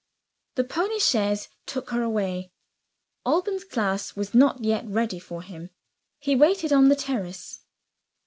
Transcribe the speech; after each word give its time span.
The 0.55 0.63
pony 0.63 0.97
chaise 0.97 1.47
took 1.67 1.91
her 1.91 2.01
away. 2.01 2.51
Alban's 3.23 3.63
class 3.63 4.15
was 4.15 4.33
not 4.33 4.63
yet 4.63 4.87
ready 4.89 5.19
for 5.19 5.43
him. 5.43 5.69
He 6.17 6.35
waited 6.35 6.73
on 6.73 6.89
the 6.89 6.95
terrace. 6.95 7.59